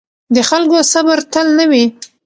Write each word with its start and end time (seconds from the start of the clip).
د 0.35 0.37
خلکو 0.49 0.77
صبر 0.91 1.17
تل 1.33 1.47
نه 1.59 1.65
وي 1.71 1.85